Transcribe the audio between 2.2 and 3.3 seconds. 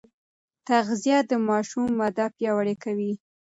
پیاوړې کوي.